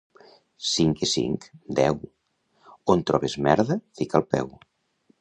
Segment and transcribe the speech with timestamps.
[0.69, 1.45] —Cinc i cinc?
[1.81, 2.01] —Deu.
[2.95, 4.55] —On trobes merda fica el peu.